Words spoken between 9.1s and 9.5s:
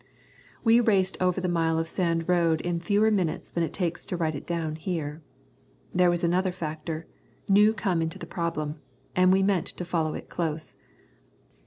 and we